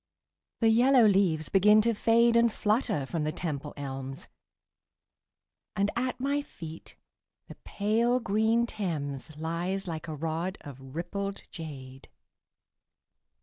[0.61, 4.27] The yellow leaves begin to fade And flutter from the Temple elms,
[5.75, 6.95] And at my feet
[7.47, 12.09] the pale green Thames Lies like a rod of rippled jade.